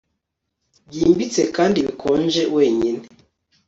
[0.89, 3.01] Byimbitse kandi bikonje wenyine